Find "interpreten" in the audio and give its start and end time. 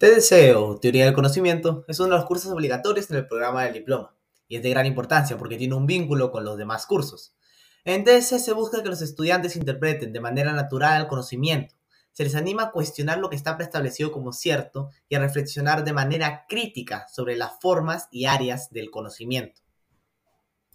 9.56-10.14